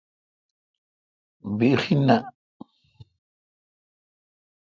بیہی 1.57 1.95
نہ۔ 2.07 2.17